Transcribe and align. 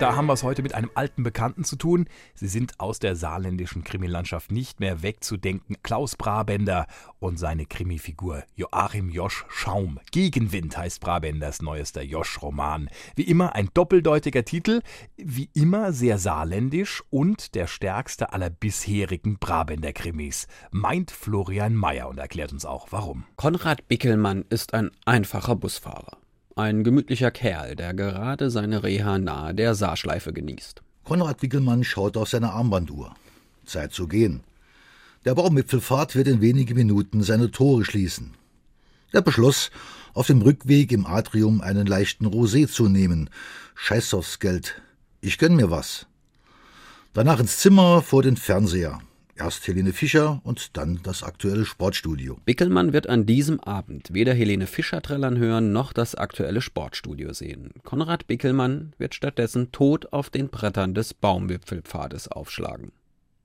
Da 0.00 0.14
haben 0.14 0.26
wir 0.26 0.34
es 0.34 0.44
heute 0.44 0.62
mit 0.62 0.74
einem 0.76 0.92
alten 0.94 1.24
Bekannten 1.24 1.64
zu 1.64 1.74
tun. 1.74 2.06
Sie 2.34 2.46
sind 2.46 2.78
aus 2.78 3.00
der 3.00 3.16
saarländischen 3.16 3.82
Krimilandschaft 3.82 4.52
nicht 4.52 4.78
mehr 4.78 5.02
wegzudenken. 5.02 5.76
Klaus 5.82 6.14
Brabender 6.14 6.86
und 7.18 7.36
seine 7.36 7.66
Krimifigur 7.66 8.44
Joachim 8.54 9.08
Josch 9.10 9.44
Schaum. 9.48 9.98
Gegenwind 10.12 10.78
heißt 10.78 11.00
Brabenders 11.00 11.62
neuester 11.62 12.00
Josch-Roman. 12.00 12.90
Wie 13.16 13.24
immer 13.24 13.56
ein 13.56 13.70
doppeldeutiger 13.74 14.44
Titel, 14.44 14.82
wie 15.16 15.50
immer 15.52 15.92
sehr 15.92 16.18
saarländisch 16.18 17.02
und 17.10 17.56
der 17.56 17.66
stärkste 17.66 18.32
aller 18.32 18.50
bisherigen 18.50 19.40
Brabender-Krimis. 19.40 20.46
Meint 20.70 21.10
Florian 21.10 21.74
Mayer 21.74 22.08
und 22.08 22.18
erklärt 22.18 22.52
uns 22.52 22.64
auch 22.64 22.86
warum. 22.90 23.24
Konrad 23.34 23.88
Bickelmann 23.88 24.44
ist 24.48 24.74
ein 24.74 24.92
einfacher 25.06 25.56
Busfahrer. 25.56 26.17
Ein 26.58 26.82
gemütlicher 26.82 27.30
Kerl, 27.30 27.76
der 27.76 27.94
gerade 27.94 28.50
seine 28.50 28.82
Reha 28.82 29.16
nahe 29.20 29.54
der 29.54 29.76
Saarschleife 29.76 30.32
genießt. 30.32 30.82
Konrad 31.04 31.40
Wickelmann 31.40 31.84
schaut 31.84 32.16
auf 32.16 32.30
seine 32.30 32.50
Armbanduhr. 32.50 33.14
Zeit 33.64 33.92
zu 33.92 34.08
gehen. 34.08 34.40
Der 35.24 35.36
Baumwipfelfahrt 35.36 36.16
wird 36.16 36.26
in 36.26 36.40
wenigen 36.40 36.74
Minuten 36.74 37.22
seine 37.22 37.52
Tore 37.52 37.84
schließen. 37.84 38.34
Er 39.12 39.22
beschloss, 39.22 39.70
auf 40.14 40.26
dem 40.26 40.42
Rückweg 40.42 40.90
im 40.90 41.06
Atrium 41.06 41.60
einen 41.60 41.86
leichten 41.86 42.26
Rosé 42.26 42.66
zu 42.66 42.88
nehmen. 42.88 43.30
Scheiß 43.76 44.12
aufs 44.14 44.40
Geld. 44.40 44.82
Ich 45.20 45.38
gönn 45.38 45.54
mir 45.54 45.70
was. 45.70 46.06
Danach 47.12 47.38
ins 47.38 47.58
Zimmer 47.58 48.02
vor 48.02 48.24
den 48.24 48.36
Fernseher. 48.36 48.98
Erst 49.38 49.68
Helene 49.68 49.92
Fischer 49.92 50.40
und 50.42 50.76
dann 50.76 50.98
das 51.04 51.22
aktuelle 51.22 51.64
Sportstudio. 51.64 52.40
Bickelmann 52.44 52.92
wird 52.92 53.08
an 53.08 53.24
diesem 53.24 53.60
Abend 53.60 54.12
weder 54.12 54.34
Helene 54.34 54.66
Fischer 54.66 55.00
trällern 55.00 55.38
hören 55.38 55.72
noch 55.72 55.92
das 55.92 56.16
aktuelle 56.16 56.60
Sportstudio 56.60 57.32
sehen. 57.32 57.70
Konrad 57.84 58.26
Bickelmann 58.26 58.94
wird 58.98 59.14
stattdessen 59.14 59.70
tot 59.70 60.12
auf 60.12 60.28
den 60.28 60.48
Brettern 60.48 60.92
des 60.92 61.14
Baumwipfelpfades 61.14 62.26
aufschlagen, 62.26 62.90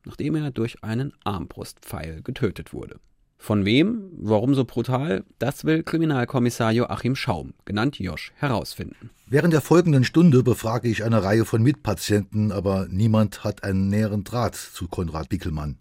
nachdem 0.03 0.33
er 0.33 0.49
durch 0.49 0.83
einen 0.83 1.13
Armbrustpfeil 1.23 2.23
getötet 2.23 2.73
wurde. 2.73 2.99
Von 3.37 3.65
wem? 3.65 4.09
Warum 4.17 4.55
so 4.55 4.63
brutal? 4.63 5.25
Das 5.37 5.65
will 5.65 5.83
Kriminalkommissar 5.83 6.71
Joachim 6.71 7.15
Schaum, 7.15 7.53
genannt 7.65 7.99
Josch, 7.99 8.31
herausfinden. 8.37 9.09
Während 9.27 9.53
der 9.53 9.59
folgenden 9.59 10.05
Stunde 10.05 10.43
befrage 10.43 10.87
ich 10.87 11.03
eine 11.03 11.23
Reihe 11.23 11.43
von 11.43 11.61
Mitpatienten, 11.61 12.51
aber 12.53 12.87
niemand 12.89 13.43
hat 13.43 13.65
einen 13.65 13.89
näheren 13.89 14.23
Draht 14.23 14.55
zu 14.55 14.87
Konrad 14.87 15.27
Bickelmann. 15.27 15.77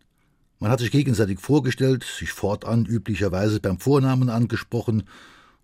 Man 0.62 0.70
hat 0.70 0.78
sich 0.78 0.92
gegenseitig 0.92 1.40
vorgestellt, 1.40 2.04
sich 2.04 2.30
fortan 2.30 2.86
üblicherweise 2.86 3.58
beim 3.58 3.80
Vornamen 3.80 4.30
angesprochen, 4.30 5.02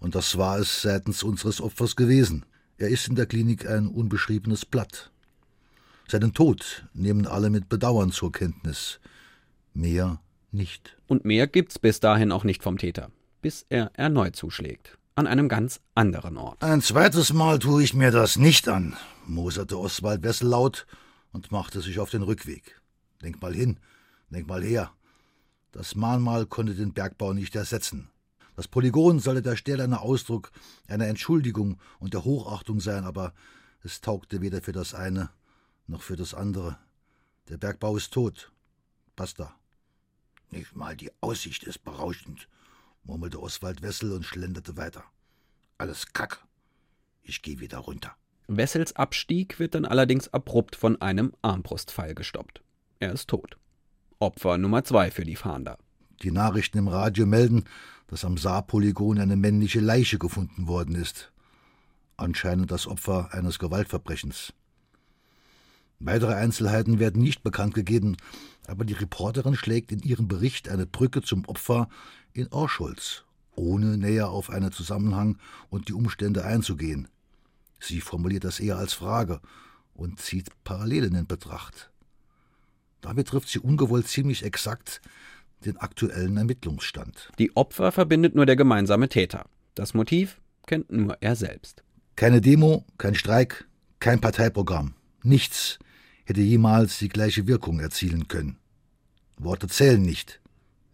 und 0.00 0.16
das 0.16 0.38
war 0.38 0.58
es 0.58 0.82
seitens 0.82 1.22
unseres 1.22 1.60
Opfers 1.60 1.94
gewesen. 1.94 2.44
Er 2.78 2.88
ist 2.88 3.06
in 3.06 3.14
der 3.14 3.26
Klinik 3.26 3.70
ein 3.70 3.86
unbeschriebenes 3.86 4.64
Blatt. 4.64 5.12
Seinen 6.08 6.34
Tod 6.34 6.84
nehmen 6.94 7.28
alle 7.28 7.48
mit 7.48 7.69
Bedauern 7.69 8.10
zur 8.10 8.32
Kenntnis. 8.32 8.98
Mehr 9.72 10.20
nicht. 10.50 10.96
Und 11.06 11.24
mehr 11.24 11.46
gibt's 11.46 11.78
bis 11.78 12.00
dahin 12.00 12.32
auch 12.32 12.42
nicht 12.42 12.64
vom 12.64 12.76
Täter, 12.76 13.12
bis 13.41 13.66
er 13.69 13.92
erneut 13.94 14.34
zuschlägt. 14.34 14.98
An 15.14 15.28
einem 15.28 15.48
ganz 15.48 15.78
anderen 15.94 16.36
Ort. 16.36 16.64
Ein 16.64 16.82
zweites 16.82 17.32
Mal 17.32 17.60
tue 17.60 17.84
ich 17.84 17.94
mir 17.94 18.10
das 18.10 18.36
nicht 18.36 18.66
an, 18.66 18.96
moserte 19.28 19.78
Oswald 19.78 20.24
Wessel 20.24 20.48
laut 20.48 20.88
und 21.30 21.52
machte 21.52 21.82
sich 21.82 22.00
auf 22.00 22.10
den 22.10 22.22
Rückweg. 22.22 22.80
Denk 23.22 23.41
mal 23.41 23.54
hin, 23.54 23.78
denk 24.31 24.47
mal 24.47 24.62
her. 24.62 24.93
Das 25.73 25.95
Mahnmal 25.95 26.47
konnte 26.47 26.75
den 26.75 26.93
Bergbau 26.93 27.33
nicht 27.33 27.55
ersetzen. 27.55 28.11
Das 28.57 28.69
Polygon 28.69 29.21
sollte 29.21 29.43
der 29.43 29.57
stählerne 29.57 30.01
Ausdruck 30.01 30.51
einer 30.89 31.06
Entschuldigung 31.06 31.78
und 32.00 32.15
der 32.15 32.25
Hochachtung 32.25 32.81
sein, 32.81 33.05
aber 33.05 33.33
es 33.83 34.00
taugte 34.00 34.41
weder 34.41 34.61
für 34.61 34.72
das 34.72 34.94
eine 34.94 35.31
noch 35.88 36.03
für 36.03 36.17
das 36.17 36.34
andere. 36.34 36.78
Der 37.49 37.56
Bergbau 37.56 37.97
ist 37.97 38.12
tot. 38.12 38.53
Basta. 39.17 39.55
Nicht 40.50 40.77
mal 40.77 40.97
die 40.97 41.11
Aussicht 41.21 41.65
ist 41.65 41.84
berauschend, 41.84 42.49
murmelte 43.05 43.41
Oswald 43.41 43.83
Wessel 43.83 44.12
und 44.12 44.25
schlenderte 44.25 44.77
weiter. 44.77 45.05
Alles 45.77 46.12
Kack. 46.12 46.47
Ich 47.22 47.43
geh 47.43 47.59
wieder 47.59 47.78
runter. 47.78 48.17
Wessels 48.47 48.97
Abstieg 48.97 49.59
wird 49.59 49.75
dann 49.75 49.84
allerdings 49.84 50.28
abrupt 50.28 50.77
von 50.77 51.00
einem 51.03 51.34
Armbrustpfeil 51.43 52.15
gestoppt. 52.15 52.62
Er 52.99 53.12
ist 53.12 53.28
tot. 53.28 53.59
Opfer 54.21 54.59
Nummer 54.59 54.83
zwei 54.83 55.12
für 55.12 55.25
die 55.25 55.37
Fahnder. 55.37 55.79
Die 56.25 56.33
Nachrichten 56.33 56.79
im 56.79 56.89
Radio 56.89 57.25
melden, 57.25 57.62
dass 58.09 58.25
am 58.25 58.37
Saarpolygon 58.37 59.21
eine 59.21 59.37
männliche 59.37 59.79
Leiche 59.79 60.19
gefunden 60.19 60.67
worden 60.67 60.97
ist. 60.97 61.31
Anscheinend 62.17 62.73
das 62.73 62.89
Opfer 62.89 63.33
eines 63.33 63.61
Gewaltverbrechens. 63.61 64.53
Weitere 66.01 66.34
Einzelheiten 66.34 66.99
werden 66.99 67.23
nicht 67.23 67.45
bekannt 67.45 67.75
gegeben, 67.75 68.17
aber 68.67 68.84
die 68.84 68.95
Reporterin 68.95 69.55
schlägt 69.55 69.93
in 69.93 70.01
ihrem 70.01 70.27
Bericht 70.27 70.69
eine 70.69 70.87
Brücke 70.87 71.23
zum 71.23 71.45
Opfer 71.45 71.89
in 72.33 72.49
Orscholz, 72.50 73.23
ohne 73.55 73.99
näher 73.99 74.31
auf 74.31 74.50
einen 74.50 74.73
Zusammenhang 74.73 75.39
und 75.71 75.87
die 75.87 75.95
Umstände 75.95 76.45
einzugehen. 76.45 77.06
Sie 77.79 78.00
formuliert 78.00 78.43
das 78.43 78.59
eher 78.59 78.79
als 78.79 78.95
Frage 78.95 79.41
und 79.95 80.19
zieht 80.19 80.50
Parallelen 80.65 81.15
in 81.15 81.29
Betracht. 81.29 81.93
Damit 83.00 83.28
trifft 83.28 83.48
sie 83.48 83.59
ungewollt 83.59 84.09
ziemlich 84.09 84.44
exakt 84.44 85.00
den 85.64 85.76
aktuellen 85.76 86.36
Ermittlungsstand. 86.36 87.31
Die 87.38 87.56
Opfer 87.56 87.92
verbindet 87.92 88.34
nur 88.34 88.47
der 88.47 88.56
gemeinsame 88.56 89.09
Täter. 89.09 89.47
Das 89.75 89.94
Motiv 89.94 90.41
kennt 90.66 90.91
nur 90.91 91.16
er 91.20 91.37
selbst. 91.37 91.82
Keine 92.16 92.41
Demo, 92.41 92.84
kein 92.98 93.14
Streik, 93.14 93.66
kein 94.00 94.20
Parteiprogramm. 94.20 94.94
Nichts 95.22 95.78
hätte 96.25 96.41
jemals 96.41 96.98
die 96.98 97.08
gleiche 97.08 97.47
Wirkung 97.47 97.81
erzielen 97.81 98.28
können. 98.28 98.58
Worte 99.37 99.69
zählen 99.69 100.03
nicht, 100.03 100.41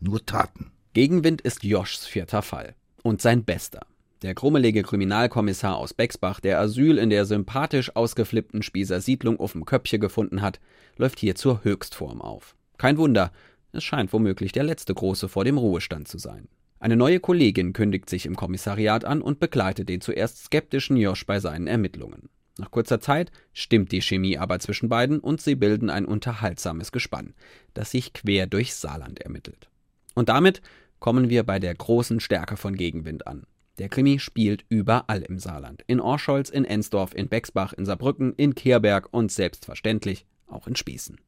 nur 0.00 0.24
Taten. 0.24 0.70
Gegenwind 0.92 1.40
ist 1.40 1.64
Joschs 1.64 2.06
vierter 2.06 2.42
Fall. 2.42 2.74
Und 3.02 3.20
sein 3.20 3.44
bester. 3.44 3.80
Der 4.24 4.34
krummelige 4.34 4.82
Kriminalkommissar 4.82 5.76
aus 5.76 5.92
Bexbach, 5.92 6.40
der 6.40 6.58
Asyl 6.58 6.96
in 6.96 7.10
der 7.10 7.26
sympathisch 7.26 7.94
ausgeflippten 7.94 8.62
Spießer 8.62 9.02
Siedlung 9.02 9.38
auf 9.38 9.52
dem 9.52 9.66
Köpfchen 9.66 10.00
gefunden 10.00 10.40
hat, 10.40 10.60
läuft 10.96 11.18
hier 11.18 11.34
zur 11.34 11.62
Höchstform 11.62 12.22
auf. 12.22 12.56
Kein 12.78 12.96
Wunder, 12.96 13.32
es 13.72 13.84
scheint 13.84 14.14
womöglich 14.14 14.52
der 14.52 14.64
letzte 14.64 14.94
Große 14.94 15.28
vor 15.28 15.44
dem 15.44 15.58
Ruhestand 15.58 16.08
zu 16.08 16.16
sein. 16.16 16.48
Eine 16.80 16.96
neue 16.96 17.20
Kollegin 17.20 17.74
kündigt 17.74 18.08
sich 18.08 18.24
im 18.24 18.34
Kommissariat 18.34 19.04
an 19.04 19.20
und 19.20 19.40
begleitet 19.40 19.90
den 19.90 20.00
zuerst 20.00 20.42
skeptischen 20.44 20.96
Josch 20.96 21.26
bei 21.26 21.38
seinen 21.38 21.66
Ermittlungen. 21.66 22.30
Nach 22.56 22.70
kurzer 22.70 23.00
Zeit 23.00 23.30
stimmt 23.52 23.92
die 23.92 24.00
Chemie 24.00 24.38
aber 24.38 24.58
zwischen 24.58 24.88
beiden 24.88 25.20
und 25.20 25.42
sie 25.42 25.54
bilden 25.54 25.90
ein 25.90 26.06
unterhaltsames 26.06 26.92
Gespann, 26.92 27.34
das 27.74 27.90
sich 27.90 28.14
quer 28.14 28.46
durch 28.46 28.74
Saarland 28.74 29.20
ermittelt. 29.20 29.68
Und 30.14 30.30
damit 30.30 30.62
kommen 30.98 31.28
wir 31.28 31.42
bei 31.42 31.58
der 31.58 31.74
großen 31.74 32.20
Stärke 32.20 32.56
von 32.56 32.74
Gegenwind 32.74 33.26
an. 33.26 33.44
Der 33.78 33.88
Krimi 33.88 34.18
spielt 34.18 34.64
überall 34.68 35.22
im 35.22 35.38
Saarland. 35.38 35.82
In 35.86 36.00
Orscholz, 36.00 36.48
in 36.48 36.64
Ensdorf, 36.64 37.14
in 37.14 37.28
Bexbach, 37.28 37.72
in 37.72 37.84
Saarbrücken, 37.84 38.34
in 38.36 38.54
Kehrberg 38.54 39.08
und 39.12 39.32
selbstverständlich 39.32 40.26
auch 40.46 40.66
in 40.66 40.76
Spießen. 40.76 41.18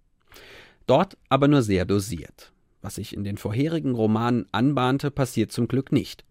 Dort 0.87 1.17
aber 1.29 1.49
nur 1.49 1.63
sehr 1.63 1.85
dosiert. 1.85 2.53
Was 2.83 2.97
sich 2.97 3.17
in 3.17 3.25
den 3.25 3.37
vorherigen 3.37 3.95
Romanen 3.95 4.47
anbahnte, 4.53 5.11
passiert 5.11 5.51
zum 5.51 5.67
Glück 5.67 5.91
nicht. 5.91 6.25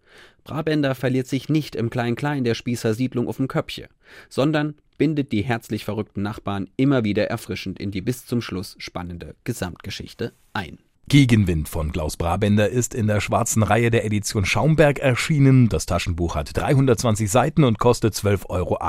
Brabender 0.46 0.96
verliert 0.96 1.28
sich 1.28 1.50
nicht 1.50 1.76
im 1.76 1.90
Klein-Klein 1.90 2.46
der 2.46 2.56
Spießersiedlung 2.56 3.28
auf 3.28 3.38
dem 3.38 3.50
Köpfchen, 3.50 3.90
sondern 4.30 4.76
bindet 4.98 5.34
die 5.34 5.44
herzlich 5.44 5.84
verrückten 5.84 6.22
Nachbarn 6.22 6.70
immer 6.78 7.04
wieder 7.04 7.28
erfrischend 7.28 7.80
in 7.80 7.92
die 7.92 8.02
bis 8.02 8.26
zum 8.26 8.42
Schluss 8.42 8.76
spannende 8.78 9.36
Gesamtgeschichte 9.44 10.34
ein. 10.54 10.80
Gegenwind 11.08 11.70
von 11.70 11.92
Klaus 11.92 12.18
Brabender 12.18 12.68
ist 12.68 12.96
in 12.96 13.06
der 13.06 13.22
schwarzen 13.22 13.62
Reihe 13.62 13.92
der 13.92 14.06
Edition 14.06 14.44
Schaumberg 14.44 14.98
erschienen. 14.98 15.70
Das 15.70 15.86
Taschenbuch 15.86 16.34
hat 16.34 16.58
320 16.58 17.30
Seiten 17.30 17.64
und 17.64 17.78
kostet 17.78 18.16
12,80 18.16 18.50
Euro. 18.50 18.80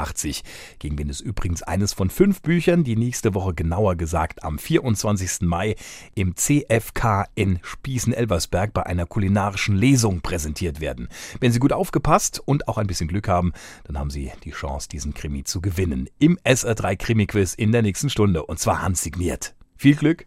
Gegenwind 0.78 1.10
ist 1.10 1.20
übrigens 1.20 1.62
eines 1.62 1.92
von 1.92 2.08
fünf 2.08 2.40
Büchern, 2.40 2.84
die 2.84 2.96
nächste 2.96 3.34
Woche 3.34 3.52
genauer 3.52 3.96
gesagt 3.96 4.44
am 4.44 4.58
24. 4.58 5.42
Mai 5.42 5.76
im 6.14 6.34
CFK 6.36 7.26
in 7.34 7.58
Spießen-Elversberg 7.60 8.72
bei 8.72 8.86
einer 8.86 9.04
kulinarischen 9.04 9.76
Lesung 9.76 10.22
präsentiert 10.22 10.80
werden. 10.80 11.08
Wenn 11.40 11.52
Sie 11.52 11.58
gut 11.58 11.74
aufgepasst 11.74 12.40
und 12.42 12.66
auch 12.66 12.78
ein 12.78 12.86
bisschen 12.86 13.08
Glück 13.08 13.28
haben, 13.28 13.52
dann 13.84 13.98
haben 13.98 14.10
Sie 14.10 14.32
die 14.42 14.52
Chance, 14.52 14.88
diesen 14.88 15.12
Krimi 15.12 15.44
zu 15.44 15.60
gewinnen. 15.60 16.08
Im 16.18 16.38
SR3 16.38 16.96
Krimi-Quiz 16.96 17.52
in 17.52 17.72
der 17.72 17.82
nächsten 17.82 18.08
Stunde 18.08 18.46
und 18.46 18.58
zwar 18.58 18.80
handsigniert. 18.80 19.54
Viel 19.76 19.96
Glück! 19.96 20.26